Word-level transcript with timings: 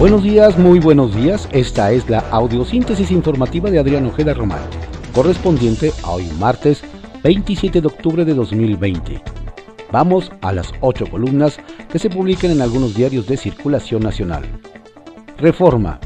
Buenos 0.00 0.22
días, 0.22 0.56
muy 0.56 0.80
buenos 0.80 1.14
días. 1.14 1.46
Esta 1.52 1.92
es 1.92 2.08
la 2.08 2.20
audiosíntesis 2.30 3.10
informativa 3.10 3.70
de 3.70 3.80
Adrián 3.80 4.06
Ojeda 4.06 4.32
Román, 4.32 4.62
correspondiente 5.14 5.92
a 6.02 6.12
hoy 6.12 6.26
martes 6.38 6.82
27 7.22 7.82
de 7.82 7.86
octubre 7.86 8.24
de 8.24 8.32
2020. 8.32 9.22
Vamos 9.92 10.32
a 10.40 10.54
las 10.54 10.72
ocho 10.80 11.04
columnas 11.04 11.60
que 11.92 11.98
se 11.98 12.08
publican 12.08 12.50
en 12.50 12.62
algunos 12.62 12.94
diarios 12.94 13.26
de 13.26 13.36
circulación 13.36 14.00
nacional. 14.02 14.44
Reforma. 15.36 16.00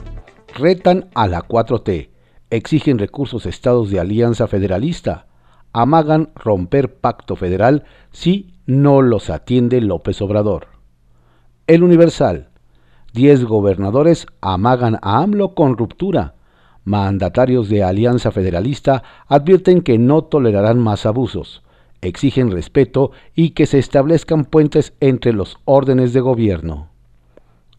Retan 0.57 1.09
a 1.15 1.29
la 1.29 1.43
4T. 1.43 2.11
Exigen 2.51 2.99
recursos 2.99 3.47
estados 3.47 3.93
de 3.93 4.01
alianza 4.01 4.49
federalista. 4.49 5.29
Amagan 5.73 6.33
romper 6.35 6.97
pacto 6.97 7.37
federal 7.37 7.85
si 8.11 8.55
no 8.67 9.03
los 9.03 9.31
atiende 9.31 9.81
López 9.81 10.21
Obrador. 10.21 10.67
El 11.69 11.85
Universal. 11.85 12.49
Diez 13.15 13.45
gobernadores 13.45 14.27
amagan 14.41 14.99
a 15.01 15.23
AMLO 15.23 15.55
con 15.55 15.79
ruptura. 15.79 16.35
Mandatarios 16.83 17.69
de 17.69 17.85
Alianza 17.85 18.33
Federalista 18.33 19.05
advierten 19.29 19.83
que 19.83 19.99
no 19.99 20.25
tolerarán 20.25 20.81
más 20.81 21.07
abusos, 21.07 21.63
exigen 22.01 22.51
respeto 22.51 23.13
y 23.33 23.51
que 23.51 23.67
se 23.67 23.79
establezcan 23.79 24.47
puentes 24.47 24.95
entre 24.99 25.33
los 25.33 25.59
órdenes 25.65 26.13
de 26.13 26.23
gobierno. 26.23 26.89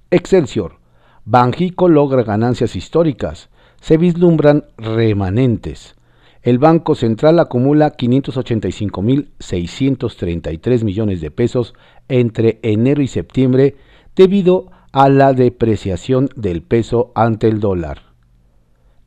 Excelsior. 0.09 0.77
Banjico 1.25 1.89
logra 1.89 2.23
ganancias 2.23 2.77
históricas. 2.77 3.49
Se 3.81 3.97
vislumbran 3.97 4.63
remanentes. 4.77 5.95
El 6.43 6.59
Banco 6.59 6.95
Central 6.95 7.39
acumula 7.39 7.97
585.633 7.97 10.85
millones 10.85 11.19
de 11.19 11.29
pesos 11.29 11.73
entre 12.07 12.61
enero 12.63 13.01
y 13.01 13.07
septiembre 13.07 13.75
debido 14.15 14.71
a 14.95 15.09
la 15.09 15.33
depreciación 15.33 16.29
del 16.37 16.61
peso 16.61 17.11
ante 17.15 17.49
el 17.49 17.59
dólar. 17.59 18.03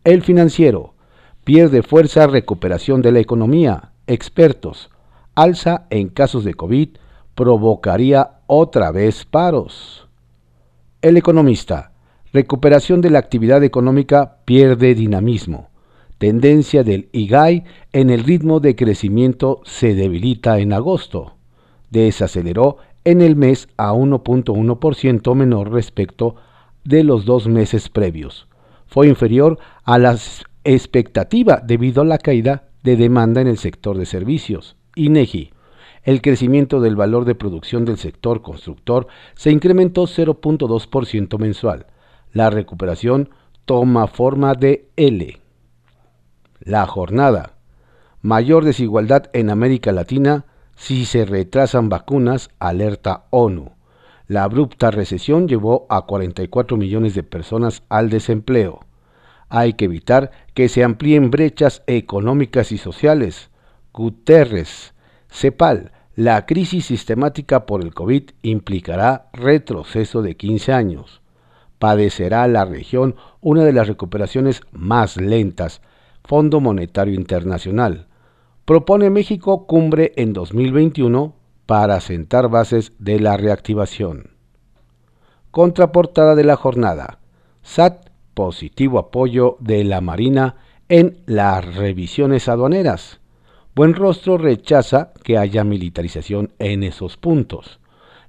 El 0.05 0.21
financiero 0.21 0.93
pierde 1.45 1.83
fuerza 1.83 2.27
recuperación 2.27 3.01
de 3.01 3.11
la 3.11 3.21
economía. 3.21 3.93
Expertos, 4.07 4.91
alza 5.35 5.87
en 5.89 6.11
casos 6.11 6.45
de 6.45 6.53
COVID 6.53 6.91
provocaría 7.35 8.41
otra 8.47 8.93
vez 8.93 9.25
paros. 9.25 10.07
El 11.01 11.17
economista, 11.17 11.93
recuperación 12.35 13.01
de 13.01 13.09
la 13.09 13.21
actividad 13.21 13.65
económica 13.65 14.41
pierde 14.45 14.95
dinamismo. 14.95 15.71
Tendencia 16.19 16.85
del 16.85 17.09
IGAI 17.13 17.65
en 17.95 18.11
el 18.11 18.25
ritmo 18.25 18.61
de 18.61 18.77
crecimiento 18.77 19.63
se 19.65 19.95
debilita 19.95 20.59
en 20.59 20.75
agosto. 20.75 21.37
Desaceleró 21.89 22.77
en 23.09 23.23
el 23.23 23.37
mes 23.37 23.69
a 23.79 23.95
1.1% 23.95 25.35
menor 25.35 25.73
respecto 25.73 26.37
de 26.85 27.05
los 27.05 27.25
dos 27.25 27.49
meses 27.49 27.89
previos. 27.89 28.49
Fue 28.87 29.09
inferior 29.09 29.59
a 29.85 29.99
la 29.99 30.15
expectativa 30.65 31.63
debido 31.65 32.03
a 32.03 32.05
la 32.05 32.19
caída 32.19 32.69
de 32.83 32.97
demanda 32.97 33.41
en 33.41 33.47
el 33.47 33.57
sector 33.57 33.97
de 33.97 34.05
servicios. 34.05 34.77
INEGI. 34.95 35.53
El 36.03 36.21
crecimiento 36.21 36.83
del 36.83 36.97
valor 36.97 37.25
de 37.25 37.35
producción 37.35 37.87
del 37.87 37.97
sector 37.97 38.43
constructor 38.43 39.07
se 39.35 39.53
incrementó 39.53 40.03
0.2% 40.03 41.39
mensual. 41.39 41.87
La 42.35 42.51
recuperación 42.51 43.31
toma 43.65 44.07
forma 44.07 44.53
de 44.53 44.91
L. 44.97 45.41
La 46.61 46.87
jornada. 46.87 47.55
Mayor 48.21 48.67
desigualdad 48.67 49.31
en 49.33 49.49
América 49.49 49.93
Latina 49.93 50.45
si 50.79 51.07
se 51.07 51.25
retrasan 51.25 51.89
vacunas, 51.89 52.51
alerta 52.61 53.25
ONU. 53.31 53.73
La 54.29 54.45
abrupta 54.45 54.93
recesión 54.93 55.49
llevó 55.49 55.87
a 55.91 56.07
44 56.07 56.77
millones 56.77 57.17
de 57.17 57.25
personas 57.25 57.83
al 57.89 58.11
desempleo. 58.11 58.87
Hay 59.49 59.73
que 59.73 59.87
evitar 59.87 60.31
que 60.55 60.69
se 60.69 60.85
amplíen 60.85 61.33
brechas 61.33 61.83
económicas 61.89 62.71
y 62.71 62.79
sociales. 62.79 63.51
Guterres, 63.93 64.95
CEPAL, 65.29 65.91
la 66.15 66.47
crisis 66.47 66.87
sistemática 66.87 67.67
por 67.67 67.83
el 67.83 67.93
COVID 67.93 68.31
implicará 68.43 69.31
retroceso 69.33 70.23
de 70.23 70.37
15 70.37 70.73
años. 70.73 71.23
Padecerá 71.81 72.47
la 72.47 72.65
región 72.65 73.17
una 73.41 73.65
de 73.65 73.73
las 73.73 73.89
recuperaciones 73.89 74.63
más 74.71 75.17
lentas. 75.17 75.83
Fondo 76.23 76.61
Monetario 76.61 77.15
Internacional 77.15 78.08
propone 78.69 79.09
México 79.09 79.67
cumbre 79.67 80.13
en 80.17 80.35
2021 80.35 81.35
para 81.65 82.03
sentar 82.03 82.51
bases 82.51 82.93
de 82.99 83.19
la 83.19 83.39
reactivación. 83.39 84.33
Contraportada 85.51 86.35
de 86.35 86.45
la 86.45 86.55
jornada. 86.57 87.19
SAT 87.63 88.11
positivo 88.35 88.99
apoyo 88.99 89.57
de 89.61 89.85
la 89.85 90.03
Marina 90.03 90.57
en 90.91 91.23
las 91.25 91.77
revisiones 91.77 92.47
aduaneras. 92.47 93.21
Buen 93.75 93.95
Rostro 93.95 94.37
rechaza 94.37 95.15
que 95.25 95.39
haya 95.39 95.65
militarización 95.65 96.53
en 96.59 96.83
esos 96.83 97.17
puntos. 97.17 97.81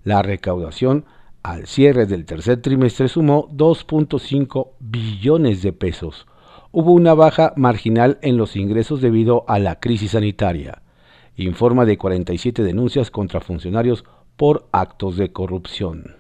La 0.06 0.22
recaudación 0.22 1.04
al 1.44 1.68
cierre 1.68 2.06
del 2.06 2.24
tercer 2.24 2.62
trimestre 2.62 3.10
sumó 3.10 3.50
2.5 3.50 4.70
billones 4.80 5.62
de 5.64 5.74
pesos, 5.74 6.28
hubo 6.72 6.92
una 6.92 7.14
baja 7.14 7.54
marginal 7.56 8.20
en 8.22 8.38
los 8.38 8.56
ingresos 8.56 9.02
debido 9.02 9.46
a 9.48 9.60
la 9.60 9.80
crisis 9.80 10.12
sanitaria. 10.12 10.82
Informa 11.36 11.86
de 11.86 11.98
47 11.98 12.64
denuncias 12.64 13.12
contra 13.12 13.40
funcionarios 13.40 14.04
por 14.36 14.68
actos 14.72 15.18
de 15.18 15.32
corrupción. 15.32 16.16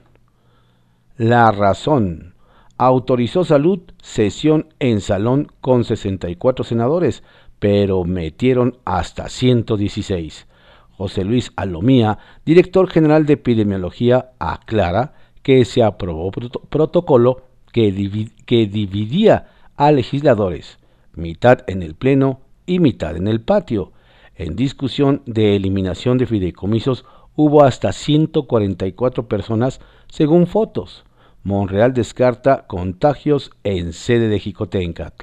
La 1.17 1.51
razón. 1.51 2.35
Autorizó 2.77 3.43
salud 3.43 3.81
sesión 4.01 4.73
en 4.79 5.01
salón 5.01 5.51
con 5.59 5.83
64 5.83 6.63
senadores, 6.63 7.23
pero 7.59 8.05
metieron 8.05 8.77
hasta 8.85 9.27
116. 9.27 10.47
José 10.91 11.25
Luis 11.25 11.51
Alomía, 11.57 12.19
director 12.45 12.89
general 12.89 13.25
de 13.25 13.33
epidemiología, 13.33 14.31
aclara 14.39 15.13
que 15.43 15.65
se 15.65 15.83
aprobó 15.83 16.31
protocolo 16.31 17.43
que, 17.73 18.29
que 18.45 18.65
dividía 18.67 19.47
a 19.79 19.93
legisladores, 19.93 20.77
mitad 21.13 21.59
en 21.67 21.83
el 21.83 21.95
Pleno 21.95 22.41
y 22.65 22.79
mitad 22.79 23.15
en 23.15 23.29
el 23.29 23.39
patio. 23.39 23.93
En 24.35 24.57
discusión 24.57 25.21
de 25.25 25.55
eliminación 25.55 26.17
de 26.17 26.25
fideicomisos 26.25 27.05
hubo 27.37 27.63
hasta 27.63 27.93
144 27.93 29.29
personas 29.29 29.79
según 30.09 30.47
fotos. 30.47 31.05
Monreal 31.43 31.93
descarta 31.93 32.67
contagios 32.67 33.51
en 33.63 33.93
sede 33.93 34.27
de 34.27 34.39
Jicotencat. 34.39 35.13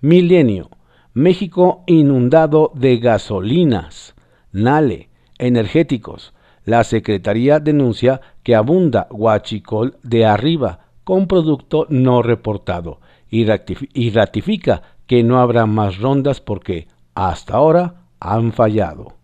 Milenio. 0.00 0.70
México 1.12 1.82
inundado 1.88 2.70
de 2.76 2.98
gasolinas. 2.98 4.14
Nale. 4.52 5.08
Energéticos. 5.38 6.34
La 6.64 6.84
Secretaría 6.84 7.58
denuncia 7.58 8.20
que 8.44 8.54
abunda 8.54 9.08
guachicol 9.10 9.96
de 10.04 10.24
arriba 10.24 10.86
con 11.02 11.26
producto 11.26 11.88
no 11.90 12.22
reportado 12.22 13.00
y 13.32 14.10
ratifica 14.10 14.82
que 15.06 15.24
no 15.24 15.40
habrá 15.40 15.66
más 15.66 15.98
rondas 15.98 16.40
porque 16.40 16.86
hasta 17.14 17.54
ahora 17.54 18.04
han 18.20 18.52
fallado. 18.52 19.14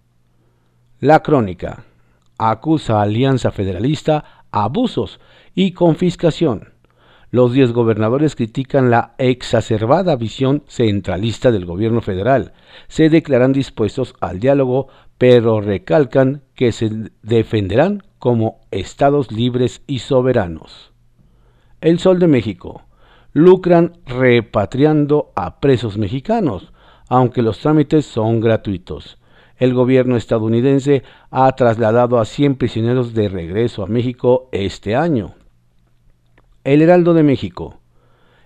La 0.99 1.23
crónica 1.23 1.85
acusa 2.39 2.99
a 2.99 3.03
Alianza 3.03 3.53
Federalista 3.53 4.25
abusos 4.51 5.21
y 5.55 5.73
confiscación. 5.73 6.73
Los 7.31 7.53
diez 7.53 7.73
gobernadores 7.73 8.35
critican 8.35 8.91
la 8.91 9.15
exacerbada 9.19 10.17
visión 10.17 10.65
centralista 10.67 11.51
del 11.51 11.67
gobierno 11.67 12.01
federal. 12.01 12.55
Se 12.89 13.11
declaran 13.11 13.53
dispuestos 13.53 14.15
al 14.21 14.41
diálogo, 14.41 14.89
pero 15.19 15.61
recalcan 15.61 16.43
que 16.55 16.73
se 16.73 17.11
defenderán 17.23 18.03
como 18.19 18.61
estados 18.71 19.31
libres 19.31 19.83
y 19.87 19.99
soberanos. 19.99 20.93
El 21.83 21.99
Sol 21.99 22.19
de 22.19 22.29
México 22.29 22.88
lucran 23.33 23.99
repatriando 24.07 25.33
a 25.35 25.61
presos 25.61 25.99
mexicanos, 25.99 26.73
aunque 27.09 27.43
los 27.43 27.59
trámites 27.59 28.07
son 28.07 28.41
gratuitos. 28.41 29.19
El 29.57 29.75
gobierno 29.75 30.17
estadounidense 30.17 31.03
ha 31.31 31.51
trasladado 31.53 32.19
a 32.19 32.25
100 32.25 32.57
prisioneros 32.57 33.13
de 33.15 33.29
regreso 33.29 33.83
a 33.83 33.87
México 33.87 34.49
este 34.53 34.95
año. 34.95 35.35
El 36.65 36.83
Heraldo 36.83 37.15
de 37.15 37.23
México. 37.23 37.81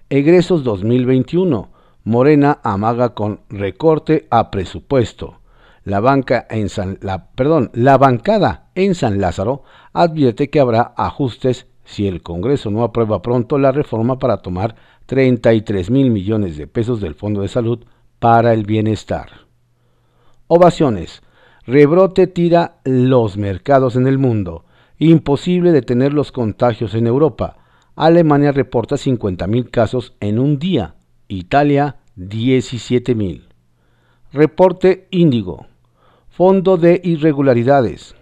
Egresos 0.08 0.64
2021. 0.64 1.70
Morena 2.04 2.58
amaga 2.62 3.14
con 3.14 3.40
recorte 3.48 4.26
a 4.30 4.50
presupuesto. 4.50 5.40
La, 5.84 6.00
la 6.00 7.98
bancada 7.98 8.70
en 8.74 8.94
San 8.94 9.20
Lázaro 9.20 9.64
advierte 9.92 10.48
que 10.50 10.60
habrá 10.60 10.94
ajustes 10.96 11.66
si 11.84 12.06
el 12.06 12.22
Congreso 12.22 12.70
no 12.70 12.84
aprueba 12.84 13.22
pronto 13.22 13.58
la 13.58 13.72
reforma 13.72 14.18
para 14.18 14.38
tomar 14.38 14.76
33 15.06 15.90
mil 15.90 16.10
millones 16.10 16.56
de 16.56 16.66
pesos 16.66 17.00
del 17.00 17.14
Fondo 17.14 17.42
de 17.42 17.48
Salud 17.48 17.84
para 18.18 18.52
el 18.52 18.64
Bienestar. 18.64 19.30
Ovaciones. 20.46 21.22
Rebrote 21.64 22.26
tira 22.26 22.80
los 22.84 23.36
mercados 23.36 23.96
en 23.96 24.06
el 24.06 24.18
mundo. 24.18 24.64
Imposible 24.98 25.72
detener 25.72 26.12
los 26.12 26.32
contagios 26.32 26.94
en 26.94 27.06
Europa. 27.06 27.56
Alemania 27.94 28.52
reporta 28.52 28.96
50.000 28.96 29.70
casos 29.70 30.14
en 30.20 30.38
un 30.38 30.58
día, 30.58 30.94
Italia 31.28 31.96
17.000. 32.16 33.42
Reporte 34.32 35.08
Índigo. 35.10 35.66
Fondo 36.30 36.76
de 36.76 37.00
Irregularidades. 37.04 38.14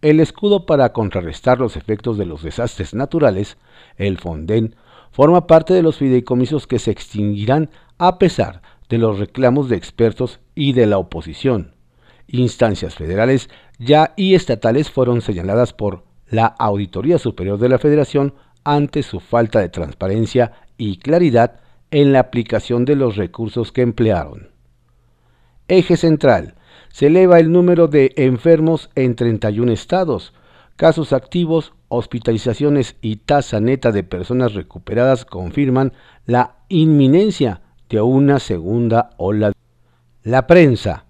El 0.00 0.20
escudo 0.20 0.64
para 0.64 0.92
contrarrestar 0.92 1.58
los 1.58 1.76
efectos 1.76 2.18
de 2.18 2.26
los 2.26 2.42
desastres 2.42 2.94
naturales, 2.94 3.58
el 3.96 4.18
Fonden, 4.18 4.76
forma 5.10 5.48
parte 5.48 5.74
de 5.74 5.82
los 5.82 5.96
fideicomisos 5.96 6.68
que 6.68 6.78
se 6.78 6.92
extinguirán 6.92 7.70
a 7.98 8.18
pesar 8.18 8.62
de 8.88 8.98
los 8.98 9.18
reclamos 9.18 9.68
de 9.68 9.76
expertos 9.76 10.38
y 10.54 10.72
de 10.72 10.86
la 10.86 10.98
oposición. 10.98 11.74
Instancias 12.28 12.94
federales 12.94 13.50
ya 13.78 14.12
y 14.16 14.34
estatales 14.34 14.90
fueron 14.90 15.20
señaladas 15.20 15.72
por 15.72 16.04
la 16.28 16.46
Auditoría 16.46 17.18
Superior 17.18 17.58
de 17.58 17.68
la 17.68 17.78
Federación 17.78 18.34
ante 18.62 19.02
su 19.02 19.18
falta 19.18 19.60
de 19.60 19.68
transparencia 19.68 20.52
y 20.76 20.98
claridad 20.98 21.60
en 21.90 22.12
la 22.12 22.20
aplicación 22.20 22.84
de 22.84 22.96
los 22.96 23.16
recursos 23.16 23.72
que 23.72 23.82
emplearon. 23.82 24.50
Eje 25.68 25.96
central. 25.96 26.54
Se 26.90 27.06
eleva 27.06 27.38
el 27.38 27.52
número 27.52 27.88
de 27.88 28.12
enfermos 28.16 28.90
en 28.94 29.14
31 29.14 29.72
estados. 29.72 30.32
Casos 30.76 31.12
activos, 31.12 31.72
hospitalizaciones 31.88 32.96
y 33.00 33.16
tasa 33.16 33.60
neta 33.60 33.92
de 33.92 34.04
personas 34.04 34.54
recuperadas 34.54 35.24
confirman 35.24 35.92
la 36.26 36.56
inminencia 36.68 37.62
de 37.88 38.00
una 38.00 38.38
segunda 38.38 39.10
ola. 39.16 39.52
La 40.22 40.46
prensa. 40.46 41.06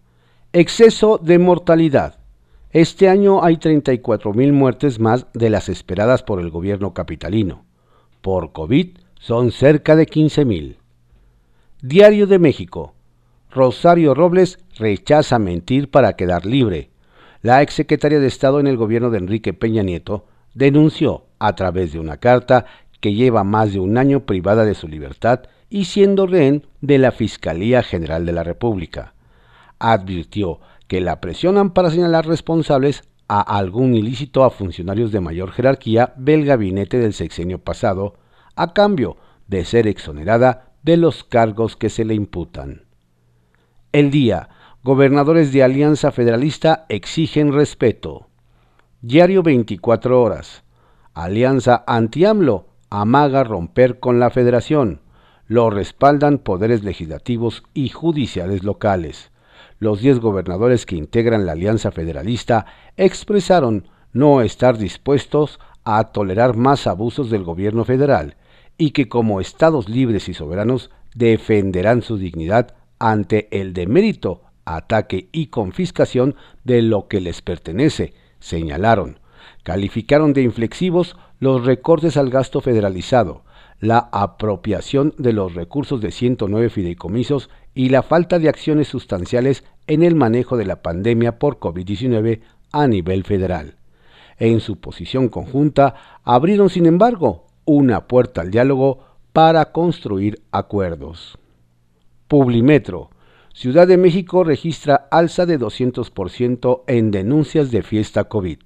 Exceso 0.53 1.19
de 1.19 1.39
mortalidad. 1.39 2.19
Este 2.71 3.09
año 3.09 3.43
hay 3.43 3.57
34.000 3.57 4.53
muertes 4.53 5.01
más 5.01 5.27
de 5.33 5.51
las 5.51 5.69
esperadas 5.69 6.23
por 6.23 6.39
el 6.41 6.51
gobierno 6.51 6.95
capitalino. 6.95 7.65
Por 8.21 8.53
COVID 8.53 8.99
son 9.19 9.53
cerca 9.53 9.97
de 9.97 10.07
15.000. 10.07 10.77
Diario 11.81 12.27
de 12.27 12.39
México. 12.39 12.95
Rosario 13.59 14.15
Robles 14.15 14.61
rechaza 14.77 15.41
mentir 15.41 15.91
para 15.91 16.13
quedar 16.13 16.47
libre. 16.47 16.91
La 17.43 17.61
exsecretaria 17.61 18.21
de 18.21 18.29
Estado 18.29 18.61
en 18.61 18.69
el 18.69 18.77
gobierno 18.77 19.11
de 19.11 19.19
Enrique 19.19 19.53
Peña 19.53 19.83
Nieto 19.83 20.27
denunció 20.55 21.25
a 21.41 21.57
través 21.57 21.93
de 21.93 21.99
una 21.99 22.19
carta 22.19 22.67
que 23.01 23.15
lleva 23.15 23.43
más 23.43 23.73
de 23.73 23.81
un 23.81 23.99
año 23.99 24.27
privada 24.27 24.65
de 24.65 24.77
su 24.77 24.87
libertad 24.87 25.41
y 25.69 25.87
siendo 25.87 26.29
rehén 26.29 26.69
de 26.83 26.99
la 26.99 27.11
Fiscalía 27.11 27.83
General 27.83 28.25
de 28.25 28.33
la 28.33 28.45
República. 28.45 29.15
Advirtió 29.81 30.61
que 30.87 31.01
la 31.01 31.21
presionan 31.21 31.71
para 31.71 31.91
señalar 31.91 32.29
responsables 32.29 33.03
a 33.27 33.41
algún 33.41 33.97
ilícito 33.97 34.45
a 34.45 34.51
funcionarios 34.51 35.11
de 35.11 35.21
mayor 35.21 35.51
jerarquía 35.51 36.13
del 36.17 36.45
gabinete 36.45 37.01
del 37.01 37.13
sexenio 37.13 37.59
pasado, 37.59 38.15
a 38.55 38.73
cambio 38.73 39.17
de 39.49 39.65
ser 39.65 39.89
exonerada 39.89 40.75
de 40.85 40.97
los 40.97 41.25
cargos 41.25 41.75
que 41.75 41.91
se 41.91 42.05
le 42.05 42.15
imputan. 42.15 42.88
El 43.93 44.11
día, 44.11 44.49
gobernadores 44.83 45.53
de 45.53 45.63
Alianza 45.63 46.13
Federalista 46.13 46.87
exigen 46.89 47.53
respeto. 47.53 48.29
Diario 49.01 49.43
24 49.43 50.23
horas. 50.23 50.63
Alianza 51.15 51.85
anti-AMLO 51.87 52.67
amaga 52.91 53.45
romper 53.45 53.99
con 53.99 54.21
la 54.21 54.31
federación. 54.31 55.01
Lo 55.47 55.71
respaldan 55.71 56.39
poderes 56.39 56.85
legislativos 56.85 57.63
y 57.75 57.89
judiciales 57.89 58.63
locales 58.63 59.31
los 59.79 60.01
10 60.01 60.21
gobernadores 60.21 60.87
que 60.87 60.97
integran 60.97 61.47
la 61.47 61.53
Alianza 61.53 61.91
Federalista 61.91 62.67
expresaron 62.97 63.89
no 64.13 64.41
estar 64.43 64.79
dispuestos 64.79 65.61
a 65.85 66.05
tolerar 66.13 66.57
más 66.57 66.87
abusos 66.87 67.31
del 67.31 67.45
gobierno 67.45 67.85
federal 67.85 68.37
y 68.77 68.91
que 68.91 69.09
como 69.09 69.41
estados 69.41 69.89
libres 69.89 70.29
y 70.29 70.35
soberanos 70.35 70.91
defenderán 71.15 72.03
su 72.03 72.17
dignidad 72.17 72.75
ante 72.99 73.49
el 73.51 73.73
demérito, 73.73 74.43
ataque 74.65 75.29
y 75.33 75.47
confiscación 75.47 76.35
de 76.65 76.83
lo 76.83 77.09
que 77.09 77.21
les 77.21 77.43
pertenece, 77.43 78.15
señalaron. 78.41 79.21
Calificaron 79.63 80.33
de 80.33 80.43
inflexivos 80.43 81.17
los 81.41 81.65
recortes 81.65 82.17
al 82.17 82.31
gasto 82.31 82.61
federalizado, 82.61 83.45
la 83.81 84.09
apropiación 84.13 85.15
de 85.19 85.33
los 85.33 85.55
recursos 85.55 86.01
de 86.01 86.11
109 86.11 86.69
fideicomisos 86.71 87.49
y 87.75 87.91
la 87.91 88.03
falta 88.03 88.39
de 88.39 88.49
acciones 88.49 88.89
sustanciales 88.89 89.65
en 89.87 90.03
el 90.03 90.17
manejo 90.17 90.57
de 90.57 90.65
la 90.65 90.83
pandemia 90.83 91.39
por 91.39 91.59
COVID-19 91.59 92.41
a 92.73 92.87
nivel 92.89 93.25
federal. 93.25 93.77
En 94.39 94.61
su 94.61 94.81
posición 94.81 95.29
conjunta, 95.29 95.95
abrieron, 96.25 96.71
sin 96.71 96.87
embargo, 96.87 97.47
una 97.65 98.07
puerta 98.07 98.41
al 98.41 98.51
diálogo 98.51 99.01
para 99.33 99.73
construir 99.73 100.43
acuerdos. 100.51 101.39
Publimetro. 102.29 103.09
Ciudad 103.55 103.89
de 103.89 103.97
México 103.97 104.45
registra 104.45 105.09
alza 105.11 105.47
de 105.47 105.59
200% 105.59 106.83
en 106.87 107.11
denuncias 107.11 107.71
de 107.71 107.83
fiesta 107.83 108.25
COVID. 108.25 108.59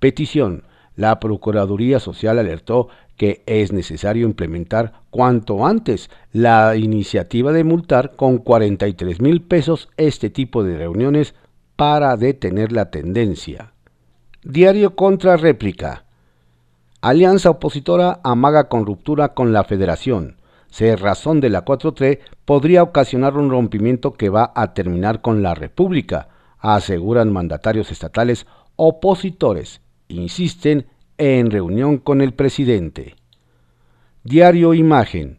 Petición. 0.00 0.64
La 0.96 1.20
Procuraduría 1.20 2.00
Social 2.00 2.40
alertó 2.40 2.88
que 3.16 3.44
es 3.46 3.72
necesario 3.72 4.26
implementar 4.26 5.04
cuanto 5.10 5.64
antes 5.64 6.10
la 6.32 6.74
iniciativa 6.74 7.52
de 7.52 7.62
multar 7.62 8.16
con 8.16 8.38
43 8.38 9.20
mil 9.20 9.40
pesos 9.40 9.88
este 9.96 10.28
tipo 10.28 10.64
de 10.64 10.76
reuniones 10.76 11.36
para 11.76 12.16
detener 12.16 12.72
la 12.72 12.90
tendencia. 12.90 13.72
Diario 14.42 14.96
contra 14.96 15.36
réplica. 15.36 16.06
Alianza 17.02 17.50
opositora 17.50 18.18
amaga 18.24 18.68
con 18.68 18.84
ruptura 18.84 19.32
con 19.32 19.52
la 19.52 19.62
federación. 19.62 20.39
Razón 20.96 21.40
de 21.40 21.50
la 21.50 21.64
4-3 21.64 22.18
podría 22.44 22.82
ocasionar 22.82 23.36
un 23.36 23.50
rompimiento 23.50 24.12
que 24.12 24.28
va 24.28 24.52
a 24.54 24.72
terminar 24.72 25.20
con 25.20 25.42
la 25.42 25.54
república, 25.54 26.28
aseguran 26.58 27.32
mandatarios 27.32 27.90
estatales 27.90 28.46
opositores. 28.76 29.80
Insisten 30.08 30.86
en 31.18 31.50
reunión 31.50 31.98
con 31.98 32.20
el 32.20 32.32
presidente. 32.32 33.16
Diario 34.24 34.74
Imagen. 34.74 35.38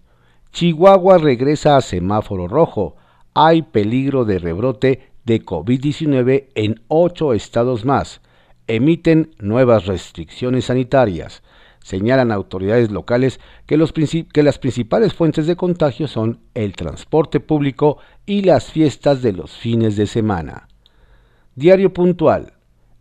Chihuahua 0.51 1.17
regresa 1.17 1.77
a 1.77 1.81
semáforo 1.81 2.47
rojo. 2.47 2.95
Hay 3.33 3.61
peligro 3.61 4.25
de 4.25 4.39
rebrote 4.39 5.11
de 5.23 5.43
COVID-19 5.43 6.49
en 6.55 6.81
ocho 6.87 7.33
estados 7.33 7.85
más. 7.85 8.21
Emiten 8.67 9.33
nuevas 9.39 9.85
restricciones 9.85 10.65
sanitarias. 10.65 11.41
Señalan 11.83 12.31
autoridades 12.31 12.91
locales 12.91 13.39
que, 13.65 13.77
las 13.77 13.91
principales 14.59 15.13
fuentes 15.13 15.47
de 15.47 15.55
contagio 15.55 16.07
son 16.07 16.39
el 16.53 16.73
transporte 16.73 17.39
público 17.39 17.97
y 18.25 18.43
las 18.43 18.71
fiestas 18.71 19.21
de 19.21 19.33
los 19.33 19.51
fines 19.51 19.95
de 19.95 20.05
semana. 20.05 20.67
Diario 21.55 21.91
puntual. 21.91 22.53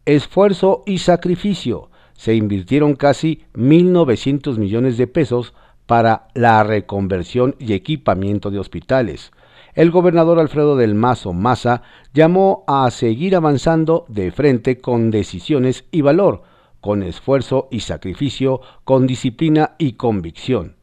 Esfuerzo 0.06 0.82
y 0.86 0.98
sacrificio 0.98 1.90
se 2.14 2.34
invirtieron 2.34 2.96
casi 2.96 3.44
1.900 3.54 4.56
millones 4.56 4.96
de 4.96 5.06
pesos 5.06 5.54
para 5.86 6.28
la 6.34 6.62
reconversión 6.64 7.56
y 7.58 7.74
equipamiento 7.74 8.50
de 8.50 8.58
hospitales. 8.58 9.30
El 9.74 9.90
gobernador 9.90 10.38
Alfredo 10.38 10.76
del 10.76 10.94
Mazo 10.94 11.32
Maza 11.32 11.82
llamó 12.12 12.64
a 12.66 12.90
seguir 12.90 13.36
avanzando 13.36 14.04
de 14.08 14.32
frente 14.32 14.80
con 14.80 15.10
decisiones 15.10 15.84
y 15.90 16.00
valor, 16.00 16.42
con 16.80 17.02
esfuerzo 17.02 17.68
y 17.70 17.80
sacrificio, 17.80 18.60
con 18.84 19.06
disciplina 19.06 19.74
y 19.78 19.92
convicción, 19.92 20.76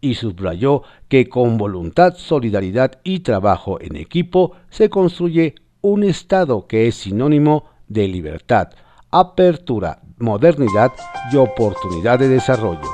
y 0.00 0.14
subrayó 0.14 0.82
que 1.08 1.28
con 1.28 1.56
voluntad, 1.56 2.14
solidaridad 2.16 3.00
y 3.04 3.20
trabajo 3.20 3.80
en 3.80 3.96
equipo 3.96 4.52
se 4.70 4.90
construye 4.90 5.54
un 5.80 6.02
Estado 6.02 6.66
que 6.66 6.88
es 6.88 6.96
sinónimo 6.96 7.64
de 7.88 8.08
libertad, 8.08 8.70
apertura, 9.10 10.00
modernidad 10.18 10.92
y 11.32 11.36
oportunidad 11.36 12.18
de 12.18 12.28
desarrollo. 12.28 12.88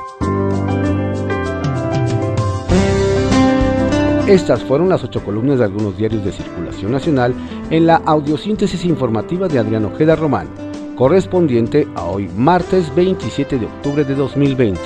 Estas 4.27 4.63
fueron 4.63 4.87
las 4.87 5.03
ocho 5.03 5.23
columnas 5.23 5.59
de 5.59 5.65
algunos 5.65 5.97
diarios 5.97 6.23
de 6.23 6.31
circulación 6.31 6.91
nacional 6.91 7.33
en 7.69 7.85
la 7.85 7.95
audiosíntesis 7.97 8.85
informativa 8.85 9.49
de 9.49 9.59
Adrián 9.59 9.83
Ojeda 9.83 10.15
Román, 10.15 10.47
correspondiente 10.95 11.87
a 11.95 12.05
hoy 12.05 12.29
martes 12.35 12.93
27 12.95 13.59
de 13.59 13.65
octubre 13.65 14.03
de 14.03 14.15
2020. 14.15 14.79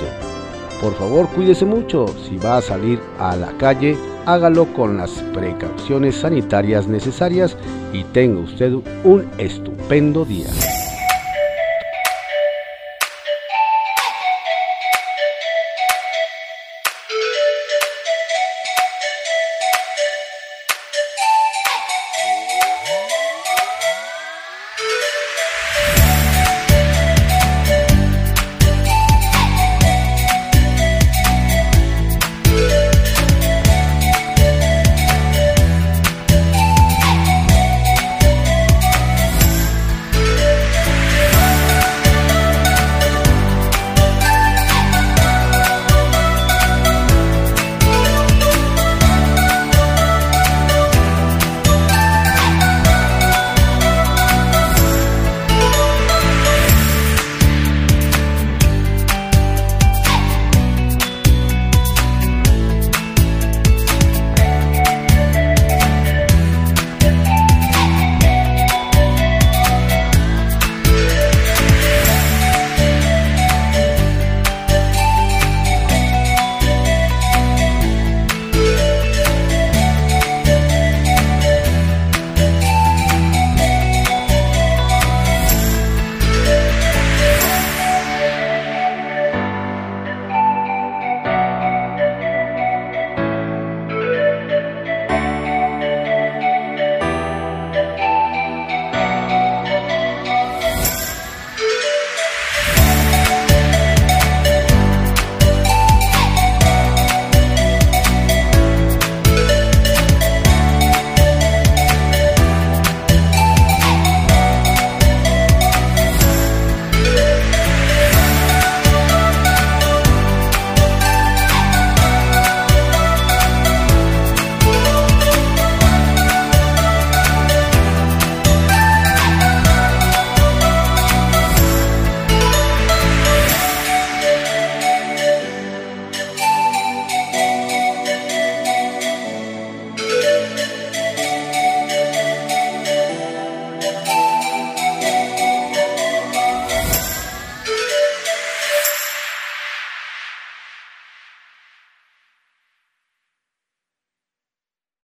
Por 0.80 0.94
favor, 0.94 1.28
cuídese 1.28 1.64
mucho. 1.64 2.06
Si 2.28 2.36
va 2.36 2.58
a 2.58 2.62
salir 2.62 3.00
a 3.18 3.36
la 3.36 3.52
calle, 3.58 3.96
hágalo 4.26 4.66
con 4.74 4.96
las 4.96 5.10
precauciones 5.32 6.16
sanitarias 6.16 6.86
necesarias 6.86 7.56
y 7.92 8.04
tenga 8.04 8.40
usted 8.40 8.74
un 9.04 9.26
estupendo 9.38 10.24
día. 10.24 10.48